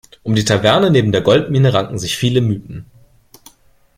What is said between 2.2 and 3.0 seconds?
Mythen.